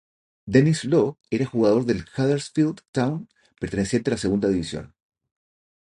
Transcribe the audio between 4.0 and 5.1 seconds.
a la segunda división.